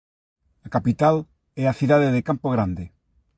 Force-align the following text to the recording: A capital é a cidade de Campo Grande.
A 0.67 0.69
capital 0.75 1.15
é 1.61 1.65
a 1.67 1.77
cidade 1.79 2.07
de 2.15 2.25
Campo 2.29 2.47
Grande. 2.55 2.85